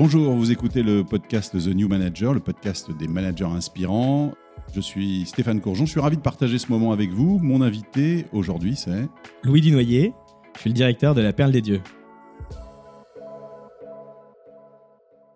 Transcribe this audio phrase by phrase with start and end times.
[0.00, 4.32] Bonjour, vous écoutez le podcast The New Manager, le podcast des managers inspirants.
[4.72, 7.40] Je suis Stéphane Courgeon, je suis ravi de partager ce moment avec vous.
[7.40, 9.08] Mon invité aujourd'hui, c'est
[9.42, 10.12] Louis Dunoyer,
[10.54, 11.80] je suis le directeur de la Perle des Dieux.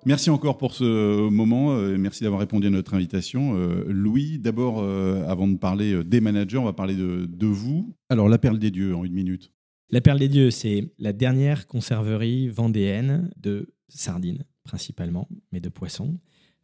[0.07, 1.73] Merci encore pour ce moment.
[1.73, 3.57] euh, Merci d'avoir répondu à notre invitation.
[3.57, 7.97] Euh, Louis, d'abord, euh, avant de parler des managers, on va parler de, de vous.
[8.11, 9.53] Alors, la perle des dieux en une minute.
[9.91, 16.19] La Perle des Dieux, c'est la dernière conserverie vendéenne de sardines, principalement, mais de poissons,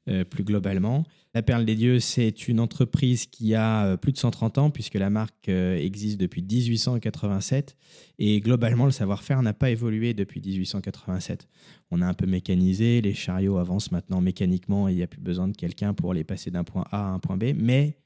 [0.09, 1.05] euh, plus globalement.
[1.34, 4.95] La Perle des Dieux, c'est une entreprise qui a euh, plus de 130 ans, puisque
[4.95, 7.77] la marque euh, existe depuis 1887.
[8.19, 11.48] Et globalement, le savoir-faire n'a pas évolué depuis 1887.
[11.91, 15.21] On a un peu mécanisé, les chariots avancent maintenant mécaniquement et il n'y a plus
[15.21, 17.52] besoin de quelqu'un pour les passer d'un point A à un point B.
[17.55, 17.99] Mais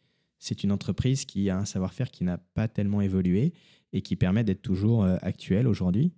[0.43, 3.53] c'est une entreprise qui a un savoir-faire qui n'a pas tellement évolué
[3.93, 6.13] et qui permet d'être toujours euh, actuel aujourd'hui.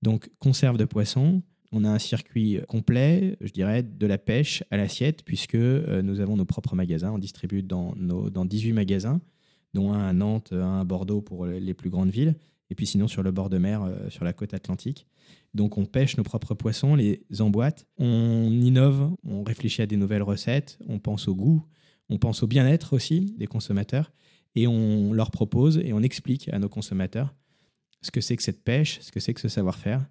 [0.00, 4.76] Donc, conserve de poissons, on a un circuit complet, je dirais, de la pêche à
[4.76, 7.12] l'assiette, puisque euh, nous avons nos propres magasins.
[7.12, 9.20] On distribue dans, nos, dans 18 magasins,
[9.74, 12.34] dont un à Nantes, un à Bordeaux pour les plus grandes villes,
[12.70, 15.06] et puis sinon sur le bord de mer, euh, sur la côte atlantique.
[15.54, 20.22] Donc, on pêche nos propres poissons, les emboîte, on innove, on réfléchit à des nouvelles
[20.22, 21.64] recettes, on pense au goût,
[22.08, 24.12] on pense au bien-être aussi des consommateurs
[24.54, 27.34] et on leur propose et on explique à nos consommateurs
[28.02, 30.06] ce que c'est que cette pêche, ce que c'est que ce savoir-faire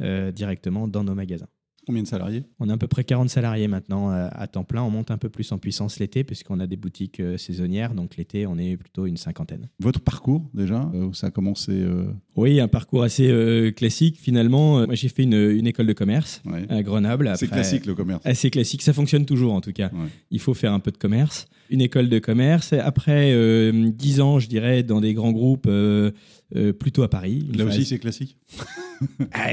[0.00, 1.48] euh, directement dans nos magasins.
[1.86, 2.44] Combien de salariés?
[2.60, 4.82] On a à peu près 40 salariés maintenant euh, à temps plein.
[4.82, 7.94] On monte un peu plus en puissance l'été puisqu'on a des boutiques euh, saisonnières.
[7.94, 9.70] Donc l'été, on est plutôt une cinquantaine.
[9.80, 11.72] Votre parcours, déjà euh, où Ça a commencé.
[11.72, 14.80] euh, Oui, un parcours assez euh, classique finalement.
[14.80, 16.66] Euh, Moi, j'ai fait une, une école de commerce ouais.
[16.68, 17.32] à Grenoble.
[17.36, 18.24] C'est classique le commerce.
[18.26, 19.86] Assez classique, ça fonctionne toujours en tout cas.
[19.92, 20.08] Ouais.
[20.30, 21.48] Il faut faire un peu de commerce.
[21.70, 22.74] Une école de commerce.
[22.74, 25.66] Après euh, 10 ans, je dirais, dans des grands groupes,
[26.56, 27.46] euh, plutôt à Paris.
[27.54, 28.36] Là phase- aussi, c'est classique.
[29.32, 29.52] Ah,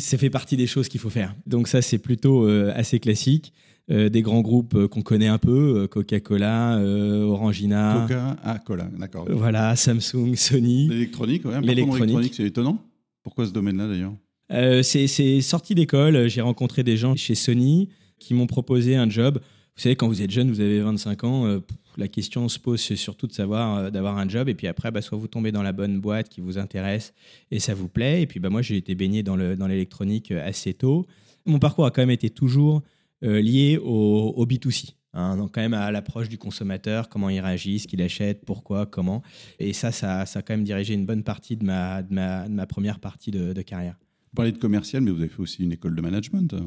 [0.00, 1.34] ça fait partie des choses qu'il faut faire.
[1.46, 3.52] Donc ça, c'est plutôt euh, assez classique.
[3.90, 9.26] Euh, des grands groupes qu'on connaît un peu, Coca-Cola, Orangina, Coca, ah, cola, d'accord.
[9.30, 10.88] voilà, Samsung, Sony.
[10.88, 11.60] L'électronique, ouais.
[11.60, 12.32] L'électronique.
[12.34, 12.82] c'est étonnant.
[13.22, 14.82] Pourquoi ce domaine-là d'ailleurs?
[14.82, 16.28] C'est sorti d'école.
[16.28, 19.38] J'ai rencontré des gens chez Sony qui m'ont proposé un job.
[19.76, 21.60] Vous savez, quand vous êtes jeune, vous avez 25 ans,
[21.98, 24.48] la question se pose surtout de savoir euh, d'avoir un job.
[24.48, 27.12] Et puis après, bah, soit vous tombez dans la bonne boîte qui vous intéresse
[27.50, 28.22] et ça vous plaît.
[28.22, 31.06] Et puis bah, moi, j'ai été baigné dans le- dans l'électronique euh, assez tôt.
[31.44, 32.82] Mon parcours a quand même été toujours
[33.24, 34.94] euh, lié au, au B2C.
[35.12, 35.36] hein.
[35.36, 39.22] donc quand même à l'approche du consommateur, comment il réagit, ce qu'il achète, pourquoi, comment.
[39.58, 42.48] Et ça, ça, ça a quand même dirigé une bonne partie de ma, de ma,
[42.48, 43.96] de ma première partie de carrière.
[44.30, 46.58] Vous parlez de commercial, mais vous avez fait aussi une école de management à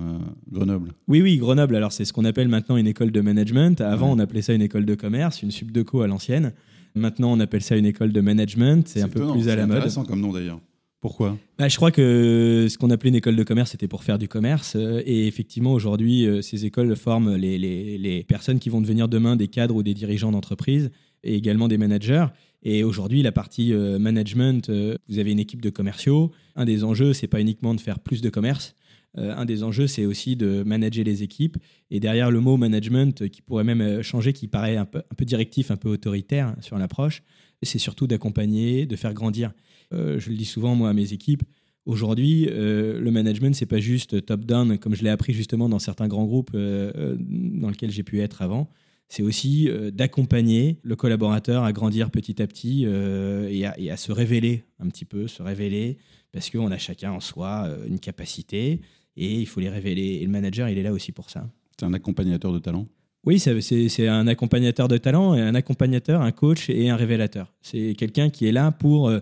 [0.52, 0.92] Grenoble.
[1.08, 1.76] Oui, oui, Grenoble.
[1.76, 3.80] Alors, c'est ce qu'on appelle maintenant une école de management.
[3.82, 4.16] Avant, Ouais.
[4.16, 6.54] on appelait ça une école de commerce, une subdeco à l'ancienne.
[6.96, 8.88] Maintenant, on appelle ça une école de management.
[8.88, 9.78] C'est un peu plus à c'est la mode.
[9.78, 10.60] intéressant comme nom d'ailleurs.
[11.00, 11.38] Pourquoi?
[11.58, 14.28] Bah, je crois que ce qu'on appelait une école de commerce, c'était pour faire du
[14.28, 14.74] commerce.
[14.76, 19.08] Euh, Et effectivement, aujourd'hui, euh, ces écoles forment les, les- les personnes qui vont devenir
[19.08, 20.92] demain des cadres ou des dirigeants d'entreprise
[21.24, 22.26] et également des managers.
[22.64, 26.32] Et aujourd'hui, la partie euh, management, euh, vous avez une équipe de commerciaux.
[26.56, 28.76] Un des enjeux, c'est pas uniquement de faire plus de commerce.
[29.18, 31.58] Euh, un des enjeux, c'est aussi de manager les équipes.
[31.90, 35.78] Et derrière le mot management, qui pourrait même changer, qui paraît un peu, directif, un
[35.78, 37.24] peu autoritaire hein, sur l'approche,
[37.64, 39.54] c'est surtout d'accompagner, de faire grandir.
[39.92, 41.44] Je le dis souvent, moi, à mes équipes,
[41.86, 46.26] aujourd'hui, le management, c'est pas juste top-down, comme je l'ai appris justement dans certains grands
[46.26, 48.68] groupes dans lesquels j'ai pu être avant.
[49.12, 53.92] C'est aussi euh, d'accompagner le collaborateur à grandir petit à petit euh, et, à, et
[53.92, 55.98] à se révéler un petit peu, se révéler,
[56.32, 58.80] parce qu'on a chacun en soi euh, une capacité
[59.18, 60.20] et il faut les révéler.
[60.22, 61.50] Et le manager, il est là aussi pour ça.
[61.78, 62.88] C'est un accompagnateur de talent?
[63.26, 67.54] Oui, c'est un accompagnateur de talent, un accompagnateur, un coach et un révélateur.
[67.62, 69.20] C'est quelqu'un qui est là pour euh,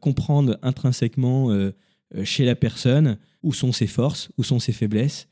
[0.00, 1.70] comprendre intrinsèquement euh,
[2.24, 5.28] chez la personne où sont ses forces, où sont ses faiblesses.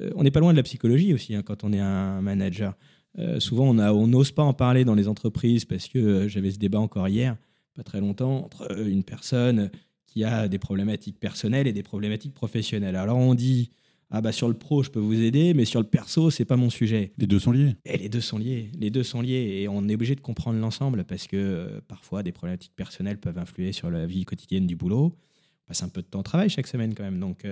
[0.00, 2.76] Euh, on n'est pas loin de la psychologie aussi hein, quand on est un manager.
[3.18, 6.58] Euh, souvent, on n'ose pas en parler dans les entreprises parce que euh, j'avais ce
[6.58, 7.36] débat encore hier,
[7.74, 9.70] pas très longtemps, entre euh, une personne
[10.06, 12.96] qui a des problématiques personnelles et des problématiques professionnelles.
[12.96, 13.70] Alors on dit
[14.10, 16.56] ah bah sur le pro je peux vous aider, mais sur le perso c'est pas
[16.56, 17.12] mon sujet.
[17.18, 17.76] Les deux sont liés.
[17.84, 20.58] Et les deux sont liés, les deux sont liés et on est obligé de comprendre
[20.60, 25.14] l'ensemble parce que parfois des problématiques personnelles peuvent influer sur la vie quotidienne du boulot.
[25.64, 27.46] On passe un peu de temps au travail chaque semaine quand même, donc,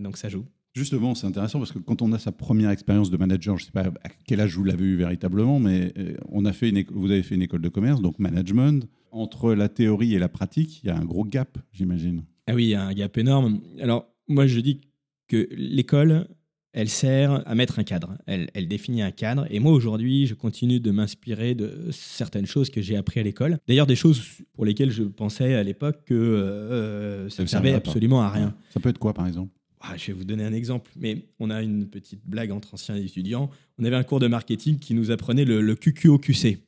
[0.00, 0.44] donc ça joue.
[0.72, 3.66] Justement, c'est intéressant parce que quand on a sa première expérience de manager, je ne
[3.66, 6.84] sais pas à quel âge vous l'avez eu véritablement, mais euh, on a fait une
[6.90, 8.88] vous avez fait une école de commerce, donc management.
[9.12, 12.22] Entre la théorie et la pratique, il y a un gros gap, j'imagine.
[12.46, 13.60] Ah oui, il y a un gap énorme.
[13.80, 14.80] Alors moi je dis
[15.26, 16.28] que l'école,
[16.72, 19.46] elle sert à mettre un cadre, elle, elle définit un cadre.
[19.50, 23.58] Et moi aujourd'hui, je continue de m'inspirer de certaines choses que j'ai appris à l'école.
[23.66, 28.22] D'ailleurs, des choses pour lesquelles je pensais à l'époque que euh, ça ne servait absolument
[28.22, 28.54] à rien.
[28.72, 29.50] Ça peut être quoi, par exemple?
[29.80, 32.96] Ah, je vais vous donner un exemple, mais on a une petite blague entre anciens
[32.96, 33.50] étudiants.
[33.78, 36.58] On avait un cours de marketing qui nous apprenait le, le QQOQC.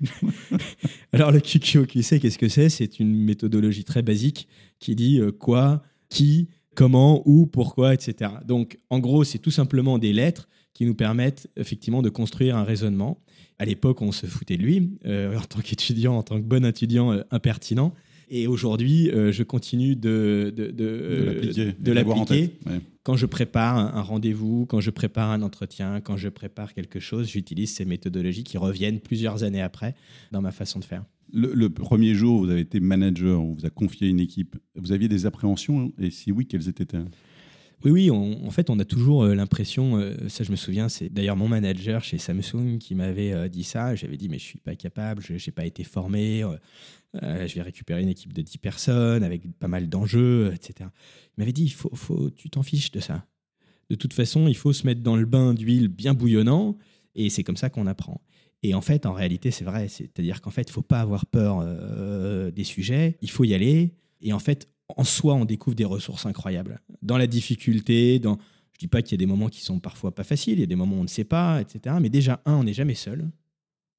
[1.12, 2.70] Alors le QQOQC, qu'est-ce que c'est?
[2.70, 4.48] C'est une méthodologie très basique
[4.78, 8.30] qui dit euh, quoi, qui, comment, où, pourquoi, etc.
[8.46, 12.64] Donc en gros, c'est tout simplement des lettres qui nous permettent effectivement de construire un
[12.64, 13.22] raisonnement.
[13.58, 16.64] À l'époque, on se foutait de lui euh, en tant qu'étudiant, en tant que bon
[16.64, 17.94] étudiant euh, impertinent.
[18.28, 22.50] Et aujourd'hui, euh, je continue de, de, de, l'appliquer.
[23.02, 27.28] Quand je prépare un, rendez-vous, quand je prépare un entretien, quand je prépare quelque chose,
[27.28, 29.94] j'utilise ces méthodologies qui reviennent plusieurs années après
[30.32, 31.04] dans ma façon de faire.
[31.32, 34.56] Le, premier jour, vous avez été manager, on vous a confié une équipe.
[34.76, 37.08] Vous aviez des appréhensions Et si oui, quelles étaient-elles?
[37.84, 41.10] Oui, oui, en fait, on a toujours euh, l'impression, euh, ça je me souviens, c'est
[41.10, 43.94] d'ailleurs mon manager chez Samsung qui m'avait dit ça.
[43.94, 46.44] J'avais dit, mais je suis pas capable, je n'ai pas été formé,
[47.22, 50.88] euh, je vais récupérer une équipe de 10 personnes avec pas mal d'enjeux, etc.
[51.36, 53.26] Il m'avait dit, faut, faut, tu t'en fiches de ça.
[53.90, 56.76] De toute façon, il faut se mettre dans le bain d'huile bien bouillonnant,
[57.14, 58.20] et c'est comme ça qu'on apprend.
[58.62, 59.88] Et en fait, en réalité, c'est vrai.
[59.88, 63.52] C'est-à-dire qu'en fait, il ne faut pas avoir peur euh, des sujets, il faut y
[63.52, 63.94] aller.
[64.22, 66.80] Et en fait, en soi, on découvre des ressources incroyables.
[67.02, 68.36] Dans la difficulté, je ne
[68.78, 70.66] dis pas qu'il y a des moments qui sont parfois pas faciles, il y a
[70.66, 71.96] des moments où on ne sait pas, etc.
[72.00, 73.30] Mais déjà, un, on n'est jamais seul.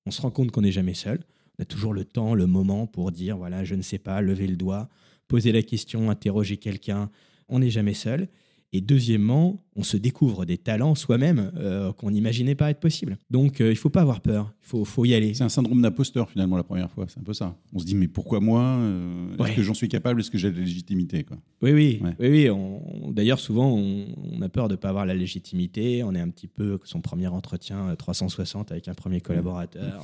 [0.06, 1.20] On se rend compte qu'on n'est jamais seul.
[1.58, 4.48] On a toujours le temps, le moment pour dire, voilà, je ne sais pas, lever
[4.48, 4.90] le doigt,
[5.28, 7.10] poser la question, interroger quelqu'un.
[7.50, 8.28] On n'est jamais seul.
[8.76, 13.18] Et deuxièmement, on se découvre des talents soi-même euh, qu'on n'imaginait pas être possible.
[13.30, 15.34] Donc euh, il ne faut pas avoir peur, il faut, faut, y aller.
[15.34, 17.56] C'est un syndrome d'imposteur finalement la première fois, c'est un peu ça.
[17.74, 20.20] On se dit mais pourquoi moi euh, Est-ce que j'en suis capable?
[20.20, 21.38] Est-ce que j'ai la légitimité quoi?
[21.62, 23.14] Oui, oui, oui, oui.
[23.14, 26.48] D'ailleurs souvent on, a peur de ne pas avoir la légitimité, on est un petit
[26.48, 30.04] peu son premier entretien 360 avec un premier collaborateur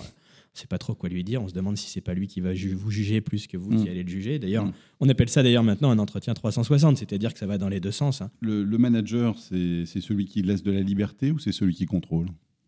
[0.53, 1.41] ne sait pas trop quoi lui dire.
[1.41, 3.85] On se demande si c'est pas lui qui va vous juger plus que vous qui
[3.85, 3.87] mm.
[3.87, 4.39] allez le juger.
[4.39, 4.73] D'ailleurs, mm.
[4.99, 7.91] on appelle ça d'ailleurs maintenant un entretien 360, c'est-à-dire que ça va dans les deux
[7.91, 8.21] sens.
[8.21, 8.31] Hein.
[8.41, 12.27] Le, le, manager, c'est celui qui laisse de la liberté ou c'est celui qui contrôle?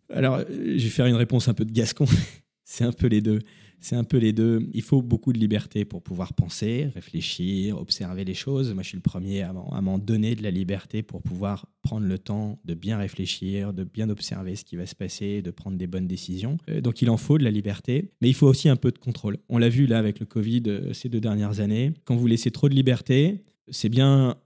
[0.10, 2.06] Alors, je vais faire une réponse un peu de gascon.
[2.64, 3.40] c'est un peu les deux.
[3.84, 4.70] C'est un peu les deux.
[4.74, 8.74] Il faut beaucoup de liberté pour pouvoir penser, réfléchir, observer les choses.
[8.74, 12.18] Moi, je suis le premier à m'en donner de la liberté pour pouvoir prendre le
[12.18, 15.86] temps de bien réfléchir, de bien observer ce qui va se passer, de prendre des
[15.86, 16.58] bonnes décisions.
[16.70, 19.00] Euh, donc, il en faut de la liberté, mais il faut aussi un peu de
[19.00, 19.38] contrôle.
[19.50, 21.92] On l'a vu là avec le Covid euh, ces deux dernières années.
[22.06, 24.38] Quand vous laissez trop de liberté, c'est bien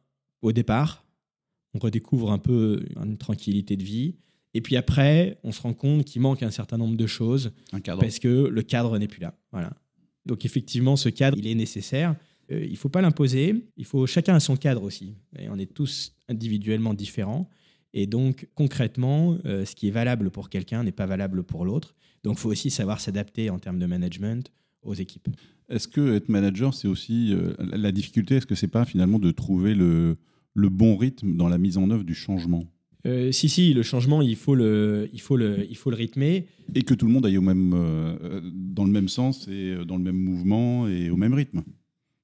[0.41, 1.05] au départ.
[1.75, 4.15] On redécouvre un peu une tranquillité de vie.
[4.53, 7.51] Et puis après, on se rend compte qu'il manque un certain nombre de choses
[7.83, 9.35] parce que le cadre n'est plus là.
[9.51, 9.73] Voilà.
[10.25, 12.15] Donc effectivement, ce cadre, il est nécessaire.
[12.51, 13.69] Euh, il ne faut pas l'imposer.
[13.77, 15.15] Il faut chacun a son cadre aussi.
[15.37, 17.49] Et on est tous individuellement différents.
[17.93, 21.95] Et donc concrètement, euh, ce qui est valable pour quelqu'un n'est pas valable pour l'autre.
[22.23, 24.51] Donc il faut aussi savoir s'adapter en termes de management
[24.81, 25.29] aux équipes.
[25.69, 29.31] Est-ce que être manager, c'est aussi euh, la difficulté Est-ce que c'est pas finalement de
[29.31, 30.17] trouver le,
[30.53, 32.63] le bon rythme dans la mise en œuvre du changement?
[33.07, 36.47] Euh, si, si, le changement, il faut le, il faut le, il faut le rythmer.
[36.75, 39.85] Et que tout le monde aille au même, euh, dans le même sens et euh,
[39.85, 41.63] dans le même mouvement et au même rythme.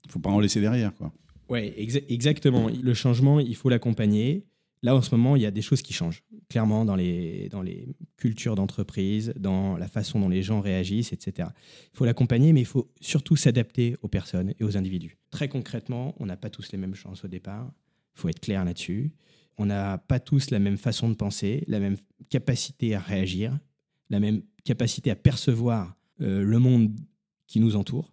[0.03, 0.93] Il ne faut pas en laisser derrière.
[0.95, 1.13] Quoi.
[1.49, 2.69] Oui, exactement.
[2.69, 4.45] Le changement, il faut l'accompagner.
[4.81, 7.61] Là, en ce moment, il y a des choses qui changent, clairement, dans les, dans
[7.61, 11.47] les cultures d'entreprise, dans la façon dont les gens réagissent, etc.
[11.93, 15.17] Il faut l'accompagner, mais il faut surtout s'adapter aux personnes et aux individus.
[15.31, 17.71] Très concrètement, on n'a pas tous les mêmes chances au départ.
[18.17, 19.13] Il faut être clair là-dessus
[19.57, 21.97] on n'a pas tous la même façon de penser, la même
[22.29, 23.57] capacité à réagir,
[24.09, 26.91] la même capacité à percevoir euh, le monde
[27.47, 28.11] qui nous entoure.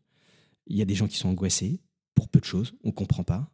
[0.66, 1.80] Il y a des gens qui sont angoissés
[2.14, 3.50] pour peu de choses, on ne comprend pas.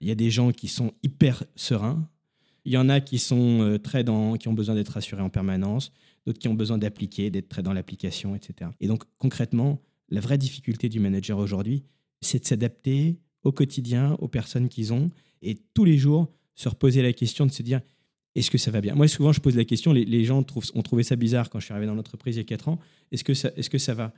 [0.00, 2.08] Il y a des gens qui sont hyper sereins.
[2.64, 5.30] Il y en a qui sont euh, très dans, qui ont besoin d'être rassurés en
[5.30, 5.92] permanence,
[6.26, 8.70] d'autres qui ont besoin d'appliquer, d'être très dans l'application, etc.
[8.80, 11.84] Et donc concrètement, la vraie difficulté du manager aujourd'hui,
[12.20, 15.10] c'est de s'adapter au quotidien, aux personnes qu'ils ont,
[15.42, 17.80] et tous les jours se reposer la question de se dire
[18.34, 18.94] est-ce que ça va bien?
[18.94, 21.64] Moi, souvent, je pose la question, les, gens trouvent, ont trouvé ça bizarre quand je
[21.64, 22.78] suis arrivé dans l'entreprise il y a 4 ans.
[23.10, 24.12] Est-ce que, ça, est que ça va?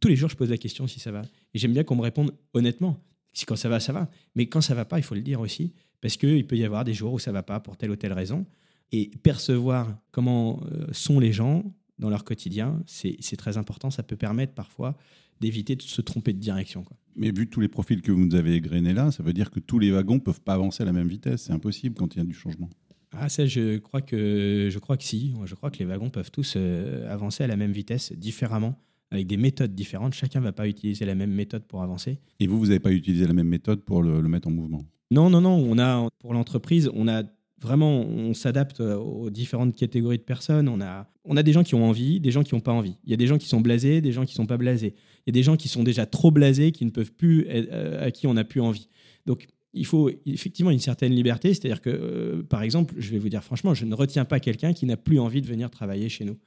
[0.00, 1.22] Tous les jours, je pose la question si ça va.
[1.54, 2.98] Et j'aime bien qu'on me réponde honnêtement.
[3.32, 4.10] Si quand ça va, ça va.
[4.34, 5.74] Mais quand ça va pas, il faut le dire aussi.
[6.00, 8.14] Parce qu'il peut y avoir des jours où ça va pas pour telle ou telle
[8.14, 8.46] raison.
[8.90, 11.62] Et percevoir comment euh, sont les gens
[11.98, 13.90] dans leur quotidien, c'est très important.
[13.90, 14.96] Ça peut permettre parfois
[15.40, 16.84] d'éviter de se tromper de direction.
[16.84, 16.96] Quoi.
[17.14, 19.60] Mais vu tous les profils que vous nous avez égrenés là, ça veut dire que
[19.60, 21.44] tous les wagons ne peuvent pas avancer à la même vitesse.
[21.44, 22.68] C'est impossible quand il y a du changement.
[23.12, 25.32] Ah ça, je crois que je crois que si.
[25.46, 28.78] Je crois que les wagons peuvent tous euh, avancer à la même vitesse, différemment,
[29.10, 30.12] avec des méthodes différentes.
[30.12, 32.18] Chacun ne va pas utiliser la même méthode pour avancer.
[32.40, 34.84] Et vous, vous n'avez pas utilisé la même méthode pour le, le mettre en mouvement?
[35.10, 35.56] Non, non, non.
[35.56, 37.22] On a pour l'entreprise, on a
[37.60, 40.68] vraiment, on s'adapte aux différentes catégories de personnes.
[40.68, 42.96] On a, on a des gens qui ont envie, des gens qui n'ont pas envie.
[43.04, 44.94] Il y a des gens qui sont blasés, des gens qui ne sont pas blasés.
[45.28, 48.26] A des gens qui sont déjà trop blasés, qui ne peuvent plus, euh, à qui
[48.26, 48.88] on n'a plus envie.
[49.26, 51.52] Donc, il faut effectivement une certaine liberté.
[51.52, 54.72] C'est-à-dire que, euh, par exemple, je vais vous dire franchement, je ne retiens pas quelqu'un
[54.72, 56.38] qui n'a plus envie de venir travailler chez nous.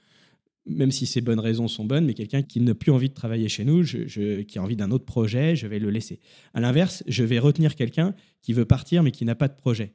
[0.65, 3.49] Même si ses bonnes raisons sont bonnes, mais quelqu'un qui n'a plus envie de travailler
[3.49, 6.19] chez nous, qui a envie d'un autre projet, je vais le laisser.
[6.53, 9.93] À l'inverse, je vais retenir quelqu'un qui veut partir, mais qui n'a pas de projet.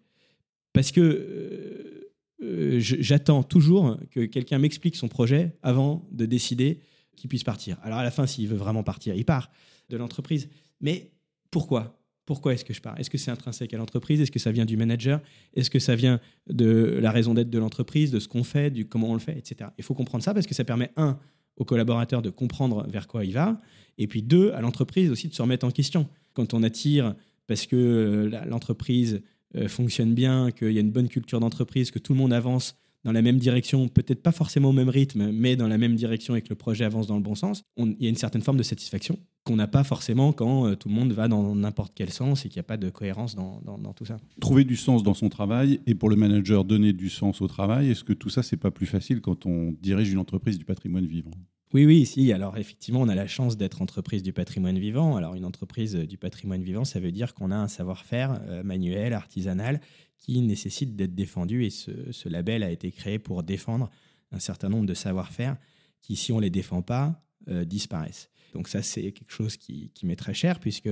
[0.74, 2.10] Parce que euh,
[2.42, 6.80] euh, j'attends toujours que quelqu'un m'explique son projet avant de décider
[7.16, 7.78] qu'il puisse partir.
[7.82, 9.50] Alors à la fin, s'il veut vraiment partir, il part
[9.90, 10.48] de l'entreprise.
[10.80, 11.10] Mais
[11.50, 12.00] pourquoi?
[12.26, 12.98] Pourquoi est-ce que je pars?
[12.98, 14.20] Est-ce que c'est intrinsèque à l'entreprise?
[14.20, 15.20] Est-ce que ça vient du manager?
[15.52, 18.86] Est-ce que ça vient de la raison d'être de l'entreprise, de ce qu'on fait, du
[18.86, 19.70] comment on le fait, etc.
[19.76, 21.18] Il faut comprendre ça parce que ça permet, un,
[21.56, 23.58] aux collaborateurs de comprendre vers quoi il va,
[23.98, 26.08] et puis deux, à l'entreprise aussi de se remettre en question.
[26.32, 27.14] Quand on attire
[27.46, 29.22] parce que euh, l'entreprise
[29.56, 32.76] euh, fonctionne bien, qu'il y a une bonne culture d'entreprise, que tout le monde avance
[33.04, 36.36] dans la même direction, peut-être pas forcément au même rythme, mais dans la même direction
[36.36, 38.56] et que le projet avance dans le bon sens, il y a une certaine forme
[38.56, 42.10] de satisfaction qu'on n'a pas forcément quand euh, tout le monde va dans n'importe quel
[42.10, 43.60] sens et qu'il n'y a pas de cohérence dans,
[43.94, 44.16] tout ça.
[44.40, 47.90] Trouver du sens dans son travail et pour le manager donner du sens au travail,
[47.90, 51.06] est-ce que tout ça, c'est pas plus facile quand on dirige une entreprise du patrimoine
[51.06, 51.30] vivant?
[51.74, 52.32] Oui, oui, si.
[52.32, 55.16] Alors effectivement, on a la chance d'être entreprise du patrimoine vivant.
[55.16, 59.12] Alors une entreprise du patrimoine vivant, ça veut dire qu'on a un savoir-faire euh, manuel,
[59.12, 59.80] artisanal,
[60.24, 61.64] qui nécessite d'être défendu.
[61.66, 63.90] Et ce, label a été créé pour défendre
[64.32, 65.58] un certain nombre de savoir-faire
[66.00, 68.30] qui, si on ne les défend pas, euh, disparaissent.
[68.54, 70.88] Donc ça, c'est quelque chose qui, qui m'est très cher, puisque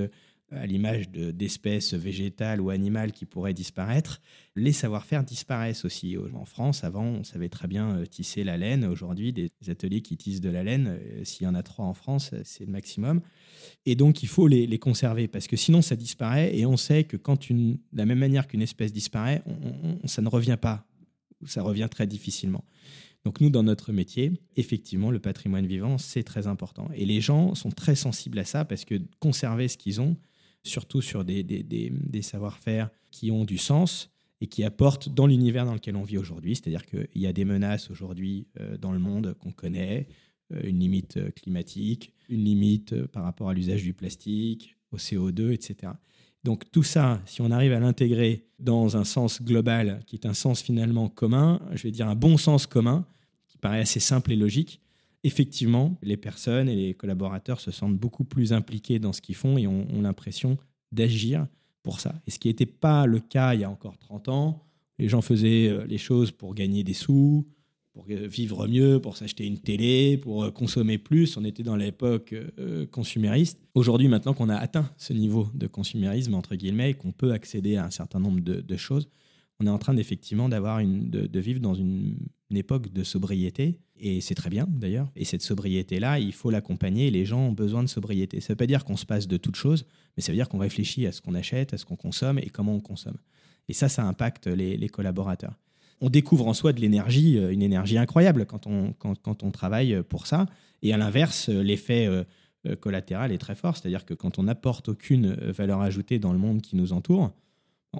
[0.55, 4.21] à l'image d'espèces végétales ou animales qui pourraient disparaître,
[4.55, 6.15] les savoir-faire disparaissent aussi.
[6.33, 8.85] En France, avant, on savait très bien euh, tisser la laine.
[8.85, 11.93] Aujourd'hui, des ateliers qui tissent de la laine, euh, s'il y en a trois en
[11.93, 13.21] France, euh, c'est le maximum.
[13.85, 16.55] Et donc, il faut les, conserver parce que sinon, ça disparaît.
[16.55, 19.41] Et on sait que quand une, de la même manière qu'une espèce disparaît,
[20.05, 20.85] ça ne revient pas.
[21.45, 22.63] Ça revient très difficilement.
[23.25, 26.89] Donc nous, dans notre métier, effectivement, le patrimoine vivant, c'est très important.
[26.93, 30.17] Et les gens sont très sensibles à ça parce que conserver ce qu'ils ont,
[30.63, 34.09] surtout sur des, des, savoir-faire qui ont du sens
[34.41, 36.55] et qui apportent dans l'univers dans lequel on vit aujourd'hui.
[36.55, 40.07] C'est-à-dire qu'il y a des menaces aujourd'hui euh, dans le monde qu'on connaît,
[40.53, 45.51] euh, une limite euh, climatique, une limite par rapport à l'usage du plastique, au CO2,
[45.51, 45.93] etc.
[46.43, 50.33] Donc tout ça, si on arrive à l'intégrer dans un sens global, qui est un
[50.33, 53.05] sens finalement commun, je vais dire un bon sens commun,
[53.47, 54.81] qui paraît assez simple et logique,
[55.23, 59.57] effectivement, les personnes et les collaborateurs se sentent beaucoup plus impliqués dans ce qu'ils font
[59.57, 60.57] et ont, l'impression
[60.91, 61.47] d'agir
[61.81, 62.15] pour ça.
[62.27, 64.63] Et ce qui n'était pas le cas il y a encore 30 ans,
[64.99, 67.47] les gens faisaient euh, les choses pour gagner des sous,
[67.93, 71.35] pour euh, vivre mieux, pour s'acheter une télé, pour euh, consommer plus.
[71.37, 72.35] On était dans l'époque
[72.91, 73.59] consumériste.
[73.73, 77.75] Aujourd'hui, maintenant qu'on a atteint ce niveau de consumérisme, entre guillemets, et qu'on peut accéder
[77.77, 79.07] à un certain nombre de, choses,
[79.59, 82.17] on est en train d'effectivement d'avoir une, de, vivre dans une
[82.57, 85.09] époque de sobriété et c'est très bien d'ailleurs.
[85.15, 87.09] Et cette sobriété-là, il faut l'accompagner.
[87.09, 88.41] Les gens ont besoin de sobriété.
[88.41, 89.85] Ça ne veut pas dire qu'on se passe de toutes choses,
[90.17, 92.49] mais ça veut dire qu'on réfléchit à ce qu'on achète, à ce qu'on consomme et
[92.49, 93.17] comment on consomme.
[93.69, 95.57] Et ça, ça impacte les, collaborateurs.
[96.01, 100.03] On découvre en soi de l'énergie, euh, une énergie incroyable quand on, quand, on travaille
[100.09, 100.47] pour ça.
[100.81, 102.25] Et à l'inverse, l'effet euh,
[102.81, 103.77] collatéral est très fort.
[103.77, 107.31] C'est-à-dire que quand on n'apporte aucune valeur ajoutée dans le monde qui nous entoure,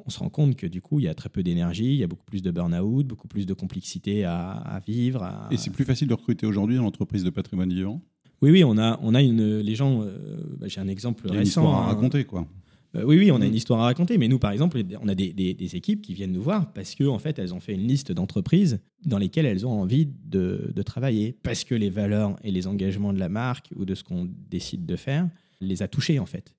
[0.05, 2.03] on se rend compte que du coup, il y a très peu d'énergie, il y
[2.03, 5.31] a beaucoup plus de burn-out, beaucoup plus de complexité à, vivre.
[5.51, 8.01] Et c'est plus facile de recruter aujourd'hui dans l'entreprise de patrimoine vivant?
[8.41, 10.17] Oui, oui, on a, on a une, les gens, euh,
[10.57, 11.87] bah, j'ai un exemple il y a Une histoire à hein.
[11.87, 12.45] raconter, quoi.
[12.95, 15.15] Euh, oui, oui, on a une histoire à raconter, mais nous, par exemple, on a
[15.15, 18.11] des, équipes qui viennent nous voir parce qu'en en fait, elles ont fait une liste
[18.11, 22.67] d'entreprises dans lesquelles elles ont envie de, de, travailler, parce que les valeurs et les
[22.67, 25.29] engagements de la marque ou de ce qu'on décide de faire
[25.61, 26.53] les a touchées, en fait.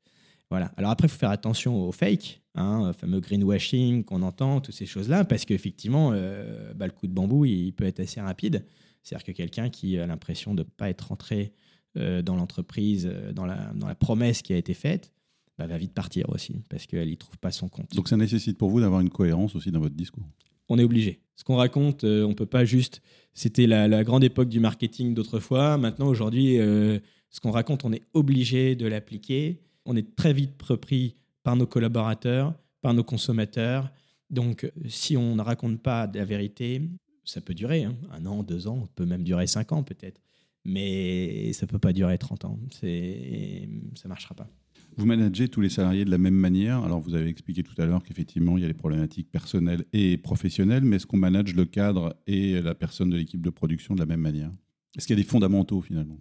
[0.51, 0.73] Voilà.
[0.77, 4.87] Alors après, il faut faire attention aux fake, hein, fameux greenwashing qu'on entend, toutes ces
[4.87, 8.65] choses-là, parce qu'effectivement, euh, bah, le coup de bambou, il, peut être assez rapide.
[9.03, 11.53] C'est-à-dire que quelqu'un qui a l'impression de ne pas être rentré
[11.97, 15.13] euh, dans l'entreprise, euh, dans la, dans la promesse qui a été faite,
[15.59, 17.95] bah, va vite partir aussi, parce qu'elle n'y trouve pas son compte.
[17.95, 20.25] Donc ça nécessite pour vous d'avoir une cohérence aussi dans votre discours
[20.71, 21.21] on est obligé.
[21.37, 23.03] Ce qu'on raconte, on ne peut pas juste.
[23.35, 25.77] C'était la, grande époque du marketing d'autrefois.
[25.77, 31.17] Maintenant, aujourd'hui, ce qu'on raconte, on est obligé de l'appliquer on est très vite repris
[31.43, 33.91] par nos collaborateurs, par nos consommateurs.
[34.31, 36.83] Donc, si on ne raconte pas la vérité,
[37.25, 37.97] ça peut durer hein.
[38.13, 40.21] un an, deux ans, peut même durer cinq ans peut-être.
[40.65, 42.59] Mais ça ne peut pas durer 30 ans.
[42.73, 44.49] Ça ne marchera pas.
[44.97, 46.83] Vous managez tous les salariés de la même manière.
[46.85, 50.17] Alors, vous avez expliqué tout à l'heure qu'effectivement, il y a les problématiques personnelles et
[50.17, 54.01] professionnelles, mais est-ce qu'on manage le cadre et la personne de l'équipe de production de
[54.01, 54.51] la même manière?
[54.97, 56.19] Est-ce qu'il y a des fondamentaux finalement?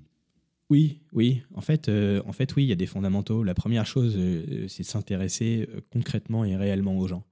[0.73, 1.43] Oui, oui.
[1.53, 3.43] En fait, euh, en fait, oui, il y a des fondamentaux.
[3.43, 7.23] La première chose, euh, c'est de s'intéresser euh, concrètement et réellement aux gens.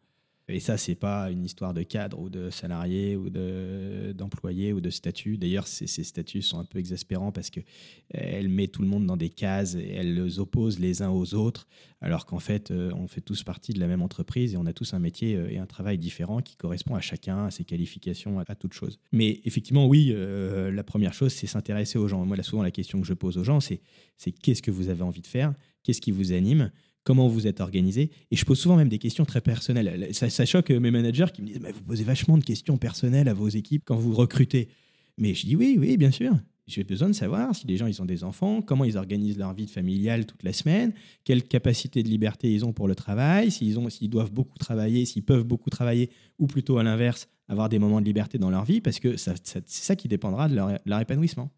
[0.52, 4.90] Et ça, c'est pas une histoire de cadre ou de salarié ou d'employé ou de
[4.90, 5.38] statut.
[5.38, 9.30] D'ailleurs, ces, statuts sont un peu exaspérants parce qu'elle met tout le monde dans des
[9.30, 10.32] cases et elle les
[10.80, 11.68] les uns aux autres,
[12.02, 14.74] alors qu'en fait, euh, on fait tous partie de la même entreprise et on a
[14.74, 18.40] tous un métier euh, et un travail différent qui correspond à chacun, à ses qualifications,
[18.40, 19.00] à, toute chose.
[19.12, 22.26] Mais effectivement, oui, euh, la première chose, c'est s'intéresser aux gens.
[22.26, 23.82] Moi, là, souvent, la question que je pose aux gens, c'est
[24.42, 25.54] qu'est-ce que vous avez envie de faire?
[25.84, 26.72] Qu'est-ce qui vous anime?
[27.04, 28.12] Comment vous êtes organisé.
[28.32, 30.10] Et je pose souvent même des questions très personnelles.
[30.14, 33.34] Ça, choque mes managers qui me disent mais Vous posez vachement de questions personnelles à
[33.34, 34.70] vos équipes quand vous recrutez.
[35.18, 36.36] Mais je dis Oui, oui, bien sûr.
[36.68, 39.54] J'ai besoin de savoir si les gens ils ont des enfants, comment ils organisent leur
[39.54, 40.94] vie familiale toute la semaine,
[41.26, 43.74] quelle capacité de liberté ils ont pour le travail, s'ils
[44.10, 48.06] doivent beaucoup travailler, s'ils peuvent beaucoup travailler, ou plutôt à l'inverse, avoir des moments de
[48.06, 51.52] liberté dans leur vie, parce que c'est ça qui dépendra de leur, épanouissement.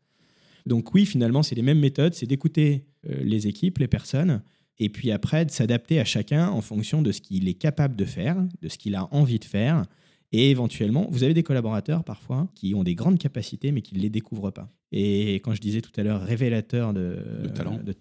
[0.65, 4.41] Donc oui, finalement, c'est les mêmes méthodes, c'est d'écouter euh, les équipes, les personnes,
[4.79, 8.05] et puis après de s'adapter à chacun en fonction de ce qu'il est capable de
[8.05, 9.83] faire, de ce qu'il a envie de faire.
[10.31, 13.99] Et éventuellement, vous avez des collaborateurs parfois qui ont des grandes capacités mais qui ne
[13.99, 14.69] les découvrent pas.
[14.91, 17.49] Et quand je disais tout à l'heure révélateur de,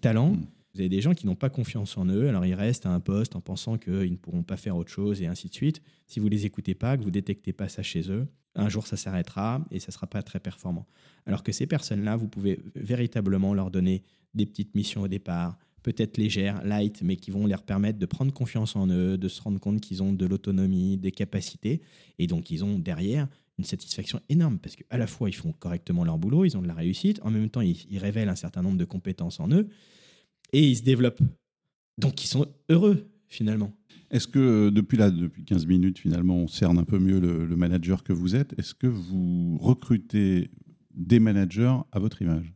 [0.01, 0.45] talent, hmm.
[0.73, 2.99] vous avez des gens qui n'ont pas confiance en eux, alors ils restent à un
[2.99, 5.81] poste en pensant qu'ils ne pourront pas faire autre chose et ainsi de suite.
[6.07, 8.69] Si vous ne les écoutez pas, que vous ne détectez pas ça chez eux, un
[8.69, 10.87] jour ça s'arrêtera et ça ne sera pas très performant.
[11.25, 14.03] Alors que ces personnes-là, vous pouvez véritablement leur donner
[14.33, 18.33] des petites missions au départ, peut-être légères, light, mais qui vont leur permettre de prendre
[18.33, 21.81] confiance en eux, de se rendre compte qu'ils ont de l'autonomie, des capacités,
[22.17, 23.27] et donc ils ont derrière
[23.59, 26.67] une satisfaction énorme parce qu'à la fois ils font correctement leur boulot, ils ont de
[26.67, 29.67] la réussite, en même temps ils, révèlent un certain nombre de compétences en eux
[30.53, 31.21] et ils se développent.
[31.99, 33.71] Donc ils sont heureux finalement.
[34.09, 37.55] Est-ce que euh, depuis là, depuis 15 minutes finalement, on cerne un peu mieux le
[37.55, 40.49] manager que vous êtes Est-ce que vous recrutez
[40.93, 42.53] des managers à votre image?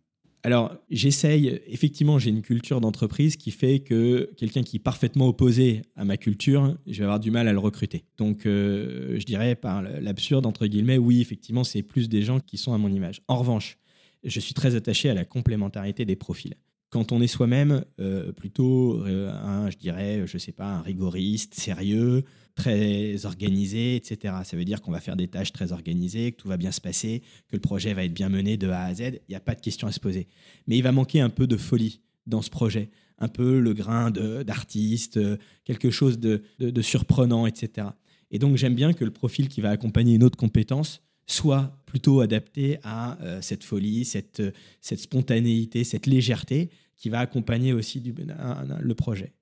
[0.48, 5.82] Alors, j'essaye, effectivement, j'ai une culture d'entreprise qui fait que quelqu'un qui est parfaitement opposé
[5.98, 8.06] à ma culture, je vais avoir du mal à le recruter.
[8.18, 12.58] Donc, euh, je dirais par l'absurde, entre guillemets, oui, effectivement, c'est plus des gens qui
[12.58, 13.22] sont à mon image.
[13.27, 13.77] En revanche,
[14.24, 16.56] je suis très attaché à la complémentarité des profils
[16.92, 21.56] quand on est soi-même euh, plutôt euh, un, je dirais, je sais pas, un rigoriste,
[21.56, 22.24] sérieux,
[22.58, 24.34] très organisé, etc.
[24.44, 26.82] Ça veut dire qu'on va faire des tâches très organisées, que tout va bien se
[26.82, 29.02] passer, que le projet va être bien mené de A à Z.
[29.02, 30.28] Il n'y a pas de question à se poser.
[30.67, 32.89] Mais il va manquer un peu de folie dans ce projet,
[33.20, 35.20] un peu le grain d'artiste,
[35.63, 37.88] quelque chose de, de surprenant, etc.
[38.32, 42.22] Et donc j'aime bien que le profil qui va accompagner une autre compétence soit plutôt
[42.22, 44.41] adapté à euh, cette folie, cette,
[44.82, 49.34] cette spontanéité, cette légèreté qui va accompagner aussi du, le projet.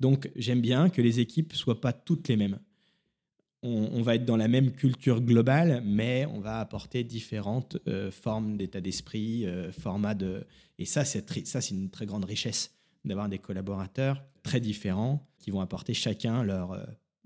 [0.00, 2.58] Donc j'aime bien que les équipes soient pas toutes les mêmes.
[3.62, 8.56] On, va être dans la même culture globale, mais on va apporter différentes euh, formes
[8.56, 10.46] d'état d'esprit, euh, formats de...
[10.78, 15.50] Et ça, c'est ça, c'est une très grande richesse d'avoir des collaborateurs très différents qui
[15.50, 16.74] vont apporter chacun leur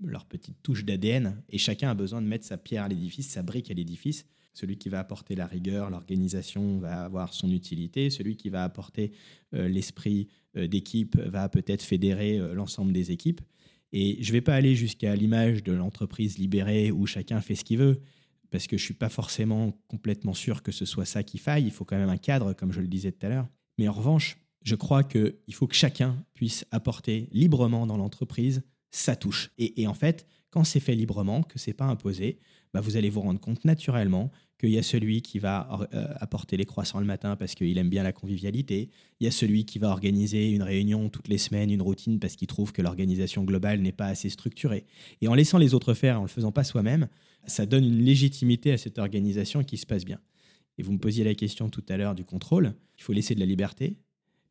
[0.03, 3.43] leur petite touche d'ADN et chacun a besoin de mettre sa pierre à l'édifice, sa
[3.43, 4.25] brique à l'édifice.
[4.55, 8.09] Celui qui va apporter la rigueur, l'organisation va avoir son utilité.
[8.09, 9.11] Celui qui va apporter
[9.53, 13.41] euh, l'esprit euh, d'équipe va peut-être fédérer euh, l'ensemble des équipes.
[13.91, 17.63] Et je ne vais pas aller jusqu'à l'image de l'entreprise libérée où chacun fait ce
[17.63, 18.01] qu'il veut,
[18.49, 21.65] parce que je ne suis pas forcément complètement sûr que ce soit ça qui faille.
[21.65, 23.47] Il faut quand même un cadre, comme je le disais tout à l'heure.
[23.77, 28.63] Mais en revanche, je crois qu'il faut que chacun puisse apporter librement dans l'entreprise
[28.95, 29.51] ça touche.
[29.57, 32.39] Et, en fait, quand c'est fait librement, que c'est pas imposé,
[32.73, 36.55] bah vous allez vous rendre compte naturellement qu'il y a celui qui va euh, apporter
[36.55, 38.89] les croissants le matin parce qu'il aime bien la convivialité,
[39.19, 42.37] il y a celui qui va organiser une réunion toutes les semaines, une routine parce
[42.37, 44.85] qu'il trouve que l'organisation globale n'est pas assez structurée.
[45.19, 47.09] Et en laissant les autres faire, en le faisant pas soi-même,
[47.47, 50.21] ça donne une légitimité à cette organisation qui se passe bien.
[50.77, 52.75] Et vous me posiez la question tout à l'heure du contrôle.
[52.97, 53.97] Il faut laisser de la liberté,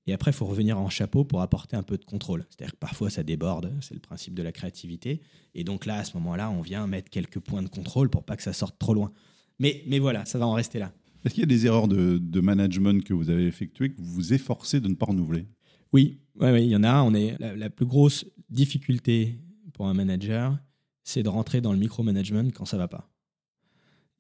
[0.07, 2.45] et après, il faut revenir en chapeau pour apporter un peu de contrôle.
[2.51, 5.23] C'est-à-dire que parfois, ça déborde, c'est le principe de la créativité.
[5.55, 8.37] Et donc là, à ce moment-là, on vient mettre quelques points de contrôle pour pas
[8.37, 9.13] que ça sorte trop loin.
[9.59, 10.93] Mais, mais voilà, ça va en rester là.
[11.25, 14.33] Est-ce qu'il y a des erreurs de, management que vous avez effectuées que vous vous
[14.35, 15.47] efforcez de ne pas renouveler?
[15.93, 17.01] Oui, ouais, il y en a.
[17.03, 19.39] On est, la, la plus grosse difficulté
[19.73, 20.59] pour un manager,
[21.03, 23.14] c'est de rentrer dans le micromanagement quand ça va pas.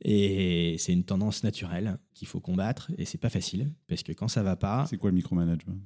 [0.00, 4.28] Et c'est une tendance naturelle qu'il faut combattre et c'est pas facile parce que quand
[4.28, 4.86] ça va pas.
[4.88, 5.76] C'est quoi le micromanagement?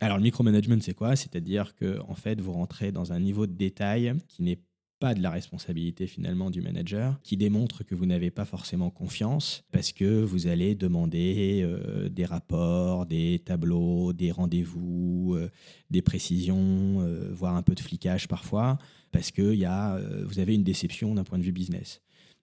[0.00, 1.14] Alors le micromanagement c'est quoi?
[1.14, 4.60] C'est-à-dire que en fait vous rentrez dans un niveau de détail qui n'est
[5.00, 9.64] pas de la responsabilité finalement du manager, qui démontre que vous n'avez pas forcément confiance
[9.72, 15.50] parce que vous allez demander euh, des rapports, des tableaux, des rendez-vous, euh,
[15.88, 18.76] des précisions, euh, voire un peu de flicage parfois,
[19.10, 22.00] parce que y a, vous avez une déception d'un point de vue business.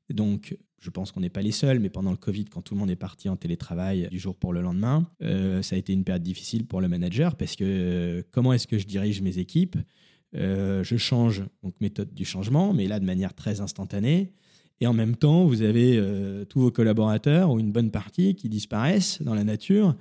[0.10, 2.80] Donc, je pense qu'on n'est pas les seuls, mais pendant le Covid, quand tout le
[2.80, 6.04] monde est parti en télétravail du jour pour le lendemain, euh, ça a été une
[6.04, 9.78] période difficile pour le manager parce que euh, comment est-ce que je dirige mes équipes?
[10.34, 14.34] Je change donc méthode du changement, mais là de manière très instantanée.
[14.82, 16.00] Et en même temps, vous avez
[16.48, 19.96] tous vos collaborateurs ou une bonne partie qui disparaissent dans la nature,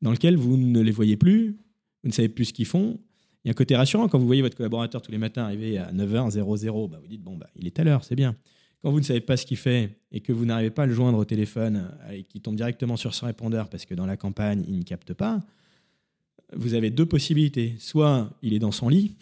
[0.00, 1.56] dans lequel vous ne les voyez plus,
[2.02, 3.00] vous ne savez plus ce qu'ils font.
[3.44, 5.78] Il y a un côté rassurant quand vous voyez votre collaborateur tous les matins arriver
[5.78, 8.36] à 9h00, bah vous dites bon, bah, il est à l'heure, c'est bien.
[8.82, 10.94] Quand vous ne savez pas ce qu'il fait et que vous n'arrivez pas à le
[10.94, 14.16] joindre au téléphone euh, et qu'il tombe directement sur son répondeur parce que dans la
[14.16, 15.40] campagne, il ne capte pas,
[16.54, 17.76] vous avez deux possibilités.
[17.78, 19.16] Soit il est dans son lit,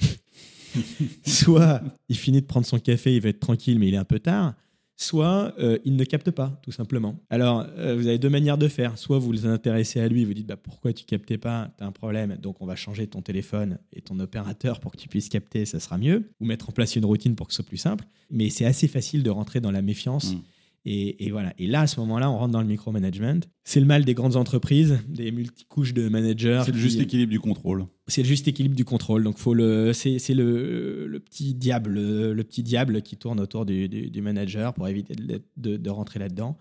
[1.27, 4.05] soit il finit de prendre son café, il va être tranquille, mais il est un
[4.05, 4.55] peu tard
[5.01, 7.19] soit euh, il ne capte pas, tout simplement.
[7.31, 8.99] Alors, euh, vous avez deux manières de faire.
[8.99, 11.87] Soit vous vous intéressez à lui, vous dites bah, pourquoi tu captais pas, tu as
[11.87, 15.31] un problème, donc on va changer ton téléphone et ton opérateur pour que tu puisses
[15.31, 16.31] capter, ça sera mieux.
[16.41, 18.05] Ou mettre en place une routine pour que ce soit plus simple.
[18.31, 20.35] Mais c'est assez facile de rentrer dans la méfiance.
[20.35, 20.43] Mm.
[20.87, 21.53] Et, voilà.
[21.59, 23.41] Et là, à ce moment-là, on rentre dans le micromanagement.
[23.65, 26.63] C'est le mal des grandes entreprises, des multicouches de managers.
[26.65, 27.87] C'est le juste équilibre du contrôle.
[28.07, 29.23] C'est le juste équilibre du contrôle.
[29.23, 33.89] Donc, faut le, c'est, le, le, petit diable, le petit diable qui tourne autour du,
[33.89, 36.57] du, manager pour éviter de, de, rentrer là-dedans.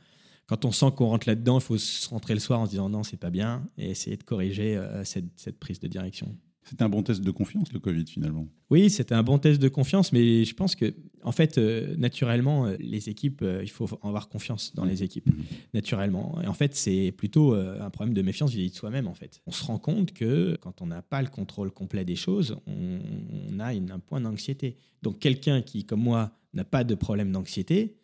[0.47, 2.89] Quand on sent qu'on rentre là-dedans, il faut se rentrer le soir en se disant
[2.89, 6.35] non, c'est pas bien et essayer de corriger euh, cette, cette prise de direction.
[6.63, 8.47] C'était un bon test de confiance, le Covid, finalement.
[8.69, 10.93] Oui, c'était un bon test de confiance, mais je pense que,
[11.23, 15.27] en fait, euh, naturellement, euh, les équipes, euh, il faut avoir confiance dans les équipes,
[15.27, 15.43] mhm.
[15.73, 16.39] naturellement.
[16.43, 19.41] Et en fait, c'est plutôt un problème de méfiance vis-à-vis de soi-même, en fait.
[19.47, 23.59] On se rend compte que quand on n'a pas le contrôle complet des choses, on,
[23.59, 24.75] a une, un point d'anxiété.
[25.01, 27.95] Donc, quelqu'un qui, comme moi, n'a pas de problème d'anxiété,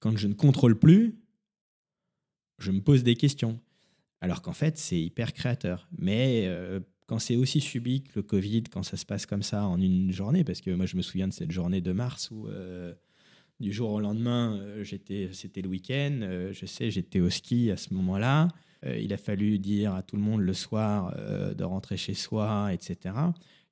[0.00, 1.18] quand je ne contrôle plus,
[2.58, 3.60] je me pose des questions.
[4.20, 5.88] Alors qu'en fait, c'est hyper créateur.
[5.96, 6.48] Mais
[7.08, 10.12] quand c'est aussi subi que le Covid, quand ça se passe comme ça en une
[10.12, 12.94] journée, parce que moi je me souviens de cette journée de mars où euh,
[13.60, 17.70] du jour au lendemain, euh, j'étais, c'était le week-end, euh, je sais, j'étais au ski
[17.70, 18.48] à ce moment-là.
[18.84, 21.12] il a fallu dire à tout le monde le soir
[21.56, 23.14] de rentrer chez soi, etc.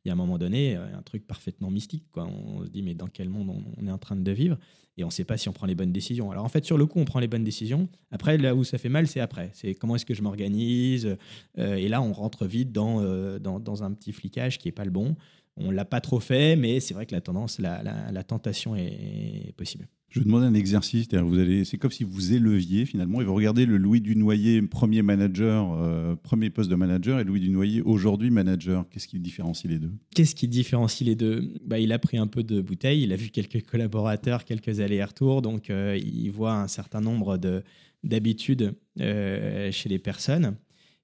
[0.05, 2.11] Il y a un moment donné, un truc parfaitement mystique.
[2.11, 2.27] Quoi.
[2.27, 4.59] On se dit, mais dans quel monde on est en train de vivre?
[4.97, 6.31] Et on ne sait pas si on prend les bonnes décisions.
[6.31, 7.89] Alors en fait, sur le coup, on prend les bonnes décisions.
[8.11, 9.51] Après, là où ça fait mal, c'est après.
[9.53, 11.17] C'est comment est-ce que je m'organise.
[11.59, 14.73] Euh, et là, on rentre vite dans, euh, dans, dans, un petit flicage qui n'est
[14.73, 15.17] pas le bon.
[15.57, 18.77] On ne l'a pas trop fait, mais c'est vrai que la tendance, la, la tentation
[18.77, 19.89] est possible.
[20.09, 21.09] Je vais demander un exercice.
[21.13, 25.03] Vous allez, c'est comme si vous éleviez finalement et vous regardez le Louis Dunoyer, premier
[25.03, 28.89] manager, euh, premier poste de manager, et Louis Dunoyer, aujourd'hui manager.
[28.89, 29.91] Qu'est-ce qui différencie les deux?
[30.15, 31.53] Qu'est-ce qui différencie les deux?
[31.67, 35.43] Bah, Il a pris un peu de bouteille, il a vu quelques collaborateurs, quelques allers-retours,
[35.43, 37.63] donc euh, il voit un certain nombre de,
[38.03, 40.57] d'habitudes euh, chez les personnes.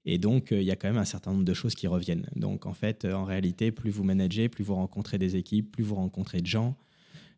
[0.05, 2.29] Et donc, il y a quand même un certain nombre de choses qui reviennent.
[2.35, 5.95] Donc, en fait, en réalité, plus vous managez, plus vous rencontrez des équipes, plus vous
[5.95, 6.77] rencontrez de gens,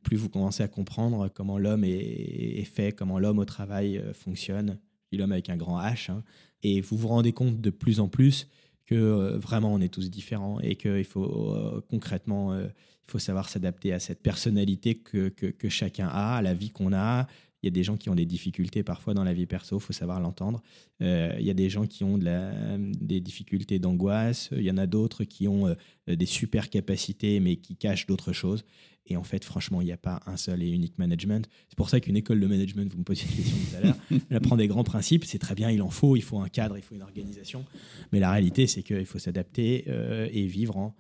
[0.04, 4.78] plus vous commencez à comprendre comment l'homme est, fait, comment l'homme au travail euh, fonctionne,
[5.10, 6.22] l'homme avec un grand H, hein.
[6.62, 8.48] et vous vous rendez compte de plus en plus
[8.84, 12.70] que euh, vraiment on est tous différents et qu'il faut euh, concrètement, il
[13.04, 17.26] faut savoir s'adapter à cette personnalité que, que, chacun a, à la vie qu'on a.
[17.64, 19.82] Il y a des gens qui ont des difficultés parfois dans la vie perso, il
[19.82, 20.62] faut savoir l'entendre.
[21.00, 24.76] il y a des gens qui ont de la, des difficultés d'angoisse, il y en
[24.76, 25.74] a d'autres qui ont
[26.06, 28.66] des super capacités mais qui cachent d'autres choses.
[29.06, 31.48] Et en fait, franchement, il n'y a pas un seul et unique management.
[31.68, 33.96] C'est pour ça qu'une école de management, vous me posiez une question tout à l'heure,
[34.30, 36.76] elle apprend des grands principes, c'est très bien, il en faut, il faut un cadre,
[36.78, 37.64] il faut une organisation.
[38.12, 40.94] Mais la réalité, c'est qu'il faut s'adapter euh, et vivre en.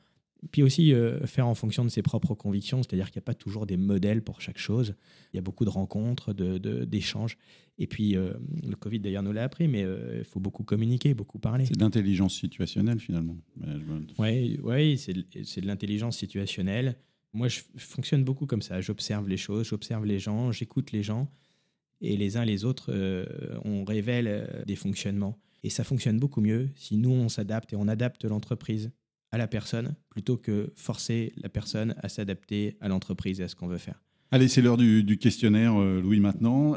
[0.50, 3.34] Puis aussi euh, faire en fonction de ses propres convictions, c'est-à-dire qu'il n'y a pas
[3.34, 4.94] toujours des modèles pour chaque chose.
[5.32, 7.36] Il y a beaucoup de rencontres, d'échanges.
[7.36, 8.34] De, et puis, euh,
[8.66, 9.84] le Covid d'ailleurs nous l'a appris, mais
[10.18, 11.66] il faut beaucoup communiquer, beaucoup parler.
[11.66, 14.14] C'est de l'intelligence situationnelle finalement, management.
[14.18, 16.96] Oui, ouais, c'est de l'intelligence situationnelle.
[17.34, 18.80] Moi, je fonctionne beaucoup comme ça.
[18.80, 21.28] J'observe les choses, j'observe les gens, j'écoute les gens.
[22.00, 23.24] Et les uns les autres, euh,
[23.64, 25.38] on révèle euh, des fonctionnements.
[25.62, 28.92] Et ça fonctionne beaucoup mieux si nous, on s'adapte et on adapte l'entreprise
[29.34, 33.54] à la personne plutôt que forcer la personne à s'adapter à l'entreprise et à ce
[33.54, 34.00] qu'on veut faire.
[34.30, 36.74] Allez, c'est l'heure du, questionnaire, euh, Louis, maintenant.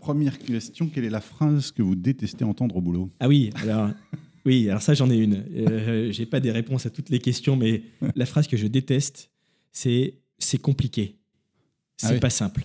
[0.00, 3.10] première question, quelle est la phrase que vous détestez entendre au boulot?
[3.20, 3.90] Ah oui, alors...
[4.46, 5.44] Oui, alors ça j'en ai une.
[5.54, 7.82] Je J'ai pas des réponses à toutes les questions, mais
[8.14, 9.30] la phrase que je déteste,
[9.72, 11.18] c'est c'est compliqué.
[11.98, 12.64] C'est ah pas simple.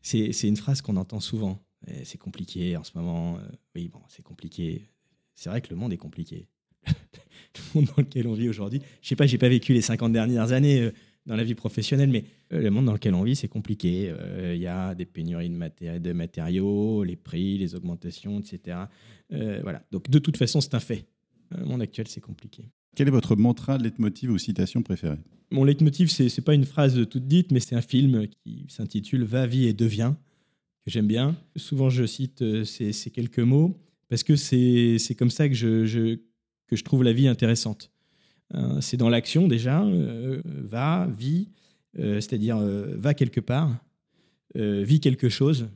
[0.00, 1.62] c'est une phrase qu'on entend souvent.
[2.04, 3.36] C'est compliqué en ce moment.
[3.38, 3.40] Euh,
[3.74, 4.86] oui, bon, c'est compliqué.
[5.34, 6.48] C'est vrai que le monde est compliqué.
[6.86, 8.80] Le monde dans lequel on vit aujourd'hui.
[9.00, 10.90] Je sais pas, j'ai pas vécu les 50 dernières années euh,
[11.26, 14.12] dans la vie professionnelle, mais euh, le monde dans lequel on vit, c'est compliqué.
[14.52, 18.78] Il y a des pénuries de, de, matériaux, les prix, les augmentations, etc.
[19.30, 19.82] voilà.
[19.92, 21.06] Donc, de toute façon, c'est un fait.
[21.50, 22.64] Le monde actuel, c'est compliqué.
[22.94, 25.18] Quel est votre mantra, leitmotiv ou citation préférée?
[25.50, 29.24] Mon leitmotiv, c'est n'est pas une phrase toute dite, mais c'est un film qui s'intitule
[29.24, 30.16] Va, vie et deviens,
[30.84, 31.36] que j'aime bien.
[31.56, 36.18] Souvent, je cite euh, ces, quelques mots parce que c'est comme ça que je,
[36.72, 37.90] que je trouve la vie intéressante.
[38.54, 39.84] Hein, c'est dans l'action déjà,
[40.44, 41.50] va, vit,
[41.94, 43.76] c'est-à-dire va quelque part,
[44.54, 45.68] vit quelque chose.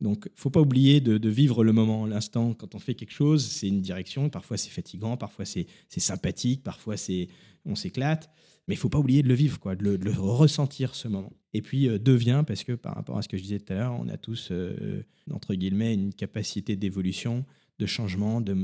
[0.00, 2.54] Donc, faut pas oublier de, vivre le moment, l'instant.
[2.54, 4.28] Quand on fait quelque chose, c'est une direction.
[4.30, 7.28] Parfois, c'est fatigant, parfois, c'est sympathique, parfois, c'est
[7.66, 8.30] on s'éclate.
[8.66, 11.32] Mais il faut pas oublier de le vivre, quoi, de le, ressentir ce moment.
[11.52, 13.76] Et puis, euh, devient, parce que par rapport à ce que je disais tout à
[13.76, 17.44] l'heure, on a tous, euh, entre guillemets, une capacité d'évolution,
[17.80, 18.54] de changement, de,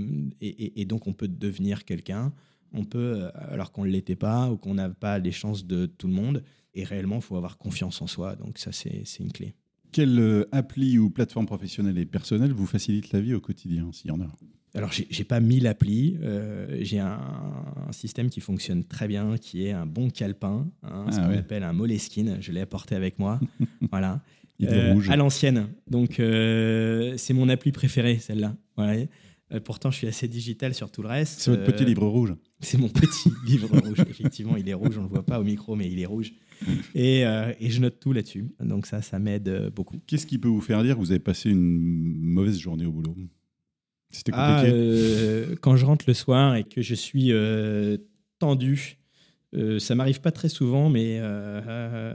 [0.40, 2.33] et, donc on peut devenir quelqu'un.
[2.72, 5.87] On peut, euh, alors qu'on ne l'était pas ou qu'on n'a pas les chances de
[5.87, 6.42] tout le monde.
[6.74, 8.37] Et réellement, il faut avoir confiance en soi.
[8.37, 9.55] Donc ça, c'est une clé.
[9.92, 14.09] Quelle euh, appli ou plateforme professionnelle et personnelle vous facilite la vie au quotidien, s'il
[14.09, 14.29] y en a?
[14.74, 16.18] Alors, j'ai pas mille applis.
[16.20, 17.18] Euh, j'ai un,
[17.92, 21.62] système qui fonctionne très bien, qui est un bon calepin, hein, ce ah qu'on appelle
[21.62, 22.37] un Moleskine.
[22.40, 23.40] Je l'ai apporté avec moi.
[23.90, 24.20] voilà.
[24.62, 25.68] Euh, à l'ancienne.
[25.88, 28.56] Donc, c'est mon appli préférée, celle-là.
[28.76, 29.04] Voilà.
[29.64, 31.40] pourtant, je suis assez digital sur tout le reste.
[31.40, 32.34] C'est votre petit livre rouge.
[32.60, 34.00] C'est mon petit livre rouge.
[34.08, 34.96] Effectivement, il est rouge.
[34.96, 36.32] On ne le voit pas au micro, mais il est rouge.
[36.96, 38.46] Euh, et, je note tout là-dessus.
[38.60, 39.98] Donc ça, ça m'aide euh, beaucoup.
[40.06, 43.14] Qu'est-ce qui peut vous faire dire que vous avez passé une mauvaise journée au boulot?
[44.10, 47.32] C'était ah, compliqué euh, Quand je rentre le soir et que je suis
[48.38, 48.98] tendu,
[49.78, 51.20] ça m'arrive pas très souvent, mais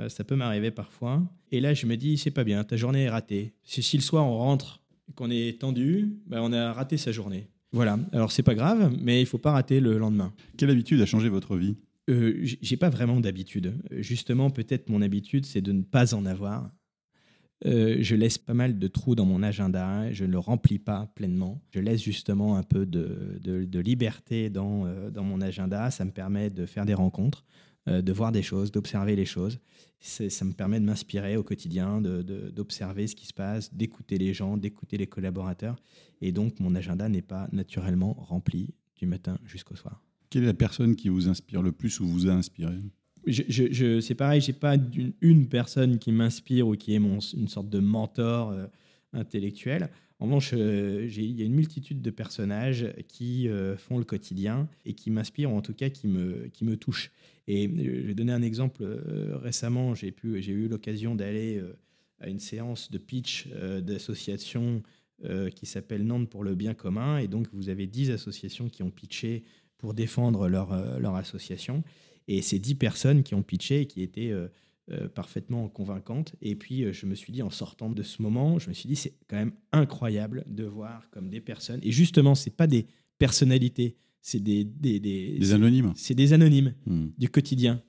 [0.09, 1.23] ça peut m'arriver parfois.
[1.51, 3.53] Et là, je me dis, c'est pas bien, ta journée est ratée.
[3.63, 7.47] Si, le soir on rentre et qu'on est tendu, ben, on a raté sa journée.
[7.73, 7.99] Voilà.
[8.11, 10.33] Alors c'est pas grave, mais il faut pas rater le lendemain.
[10.57, 11.77] Quelle habitude a changé votre vie?
[12.09, 13.73] Euh, j'ai pas vraiment d'habitude.
[13.91, 16.69] Justement, peut-être mon habitude, c'est de ne pas en avoir.
[17.65, 21.11] Euh, je laisse pas mal de trous dans mon agenda, je ne le remplis pas
[21.15, 21.61] pleinement.
[21.71, 25.91] Je laisse justement un peu de, liberté euh, dans mon agenda.
[25.91, 27.45] Ça me permet de faire des rencontres,
[27.87, 29.59] de voir des choses, d'observer les choses.
[29.99, 34.57] Ça me permet de m'inspirer au quotidien, d'observer ce qui se passe, d'écouter les gens,
[34.57, 35.77] d'écouter les collaborateurs.
[36.21, 40.03] Et donc, mon agenda n'est pas naturellement rempli du matin jusqu'au soir.
[40.31, 42.75] Quelle est la personne qui vous inspire le plus ou vous a inspiré?
[43.25, 44.75] Je, je, c'est pareil, j'ai pas
[45.21, 48.65] une, personne qui m'inspire ou qui est mon, une sorte de mentor euh,
[49.13, 49.89] intellectuel.
[50.19, 54.67] En revanche, euh, il y a une multitude de personnages qui euh, font le quotidien
[54.85, 57.11] et qui m'inspirent, ou en tout cas qui me, qui me touchent.
[57.47, 58.83] Et je vais donner un exemple.
[59.41, 60.13] récemment, j'ai,
[60.47, 61.61] eu l'occasion d'aller
[62.19, 63.47] à une séance de pitch
[63.81, 64.83] d'associations
[65.55, 67.17] qui s'appelle Nantes pour le bien commun.
[67.17, 69.43] Et donc, vous avez 10 associations qui ont pitché
[69.79, 71.83] pour défendre leur, leur association.
[72.27, 74.47] Et c'est dix personnes qui ont pitché et qui étaient euh,
[74.91, 76.35] euh, parfaitement convaincantes.
[76.41, 78.95] Et puis, je me suis dit, en sortant de ce moment, je me suis dit,
[78.95, 81.79] c'est quand même incroyable de voir comme des personnes.
[81.83, 85.93] Et justement, c'est pas des personnalités, c'est des, des, des, anonymes.
[85.95, 87.07] C'est des anonymes hmm.
[87.17, 87.81] du quotidien.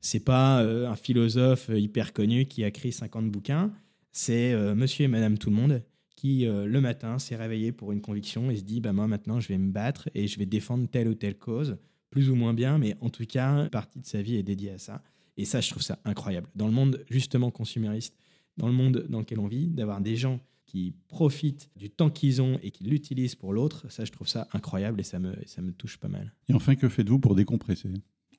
[0.00, 3.72] C'est pas un philosophe hyper connu qui a écrit 50 bouquins.
[4.12, 5.82] C'est monsieur et madame tout le monde
[6.16, 9.38] qui, euh, le matin, s'est réveillé pour une conviction et se dit bah, Moi, maintenant,
[9.38, 11.76] je vais me battre et je vais défendre telle ou telle cause,
[12.16, 14.70] plus ou moins bien, mais en tout cas, une partie de sa vie est dédiée
[14.70, 15.02] à ça.
[15.36, 16.48] Et ça, je trouve ça incroyable.
[16.54, 18.16] Dans le monde justement consumériste,
[18.56, 22.40] dans le monde dans lequel on vit, d'avoir des gens qui profitent du temps qu'ils
[22.40, 25.60] ont et qui l'utilisent pour l'autre, ça, je trouve ça incroyable et ça me, ça
[25.60, 26.32] me touche pas mal.
[26.48, 27.90] Et enfin, que faites-vous pour décompresser?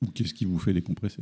[0.01, 1.21] Ou qu'est-ce qui vous fait décompresser?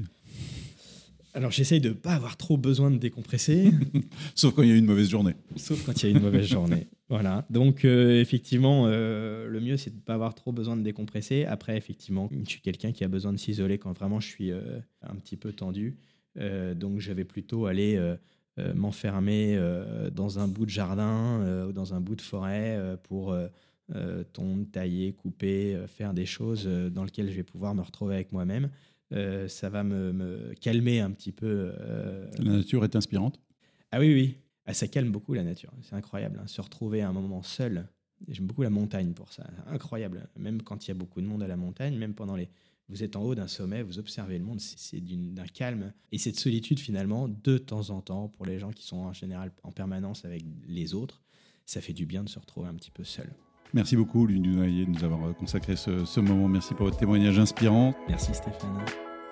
[1.34, 3.74] Alors j'essaye de ne pas avoir trop besoin de décompresser.
[4.36, 5.36] Sauf quand il y a une mauvaise journée.
[5.58, 6.88] Sauf quand il y a une mauvaise journée.
[7.10, 7.46] Voilà.
[7.52, 11.46] Donc euh, effectivement, euh, le mieux c'est de ne pas avoir trop besoin de décompresser.
[11.46, 14.80] Après, effectivement, je suis quelqu'un qui a besoin de s'isoler quand vraiment je suis euh,
[15.02, 15.98] un petit peu tendu.
[16.76, 17.98] donc je vais plutôt aller
[18.74, 19.58] m'enfermer
[20.12, 23.34] dans un bout de jardin ou dans un bout de forêt pour
[24.34, 28.70] tondre, tailler, couper, faire des choses dans lesquelles je vais pouvoir me retrouver avec moi-même.
[29.48, 31.72] Ça va me, calmer un petit peu.
[32.38, 33.39] La nature est inspirante
[33.94, 34.44] Ah oui, oui.
[34.65, 35.71] Ah, ça calme beaucoup la nature.
[35.84, 36.39] C'est incroyable.
[36.41, 36.47] Hein.
[36.47, 37.88] Se retrouver à un moment seul.
[38.28, 39.45] J'aime beaucoup la montagne pour ça.
[39.67, 40.28] Incroyable.
[40.38, 42.49] Même quand il y a beaucoup de monde à la montagne, même pendant les.
[42.88, 45.91] Vous êtes en haut d'un sommet, vous observez le monde, c'est d'un calme.
[46.12, 49.51] Et cette solitude, finalement, de temps en temps, pour les gens qui sont en général
[49.63, 51.23] en permanence avec les autres,
[51.65, 53.34] ça fait du bien de se retrouver un petit peu seul.
[53.73, 56.47] Merci beaucoup, Lune Noyer, de nous avoir consacré ce, moment.
[56.47, 57.95] Merci pour votre témoignage inspirant.
[58.08, 58.86] Merci, Stéphane.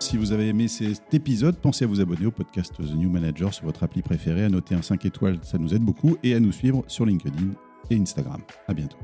[0.04, 3.54] Si vous avez aimé cet épisode, pensez à vous abonner au podcast The New Manager
[3.54, 6.42] sur votre appli préférée, à noter un 5 étoiles, ça nous aide beaucoup, et à
[6.42, 7.54] nous suivre sur LinkedIn
[7.90, 8.42] et Instagram.
[8.68, 8.98] À bientôt.